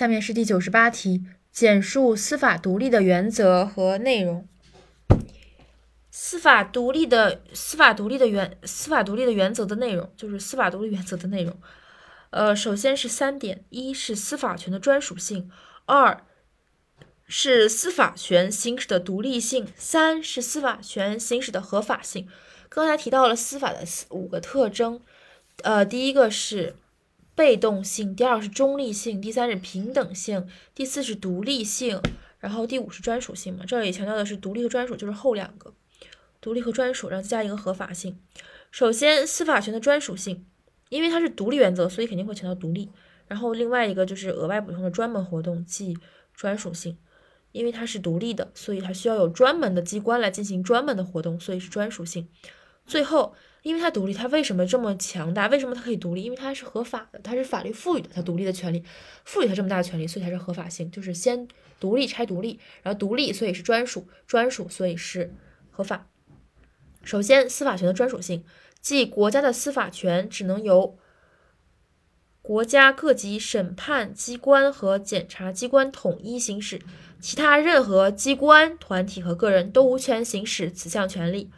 [0.00, 4.48] 下面是第九十八题，简述司法独立的原则和内容。
[6.10, 11.54] 司法独立的司法独立的原司法独立的原则的内容，就是司法独立原则的内容。
[12.30, 15.50] 呃，首先是三点：一是司法权的专属性，
[15.84, 16.24] 二
[17.26, 22.26] 是司法权行使的独立性，三是司法权行使的合法性。
[22.70, 25.02] 刚才提到了司法的四五个特征，
[25.62, 26.74] 呃，第一个是。
[27.40, 31.98] 被动性，第二是中立性，第三是平等性，第四是独立性，
[32.38, 33.64] 然后第五是专属性嘛。
[33.66, 35.72] 这里强调的是独立和专属，就是后两个，
[36.42, 38.20] 独立和专属，然后加一个合法性。
[38.70, 40.44] 首先，司法权的专属性，
[40.90, 42.90] 因为它是独立原则，所以肯定会强调独立。
[43.26, 45.96] 然后另外一个就是额外补充的专门活动，即
[46.34, 46.98] 专属性，
[47.52, 52.28] 因为它是独立的，所以它需要有专门的机关来进行专门的活动，所以是专属性。
[52.84, 53.34] 最后。
[53.62, 55.46] 因为它独立，它为什么这么强大？
[55.48, 56.22] 为什么它可以独立？
[56.22, 58.82] 因为它是合法的，它是法律赋予的，它独立的权利，
[59.24, 60.90] 赋予它这么大的权利，所以它是合法性。
[60.90, 61.46] 就是先
[61.78, 65.34] 独立拆独立，然后独立，所以是专属，专属，所以是
[65.70, 66.08] 合法。
[67.02, 68.44] 首先，司法权的专属性，
[68.80, 70.98] 即国家的司法权只能由
[72.42, 76.80] 国家各级审判机关和检察机关统一行使，
[77.20, 81.50] 其他任何机关、团体和个人都无权行使此项权利。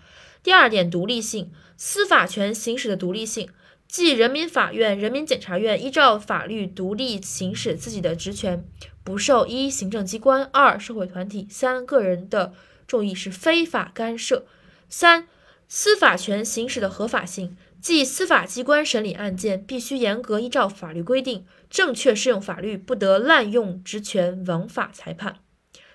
[0.43, 1.53] 第二点，独立性。
[1.77, 3.49] 司法权行使的独立性，
[3.89, 8.65] 即人民法院、人民检察院依照法律独立行使自己的职权，
[9.03, 12.53] 不受一行政机关、二社会团体、三个人的
[12.87, 14.47] 注意是非法干涉。
[14.89, 15.27] 三、
[15.67, 25.39] 司法权行使的合法性，即司法机关审理案件必须严格依照法律规定，正确适用法律，不得滥用职权枉法裁判。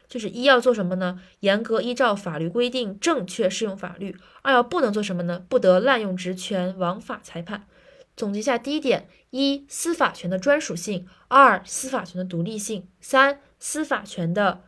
[0.08, 1.20] 就是一要做什么呢？
[1.42, 4.18] 严格依照法律规定，正确适用法律。
[4.42, 5.46] 二要不能做什么呢？
[5.50, 7.68] 不得滥用职权枉法裁判。
[8.16, 14.64] 总结一下：第一点，一司法权的专属性；二司法权的独立性；三司法权的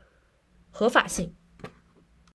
[0.70, 1.34] 合法性。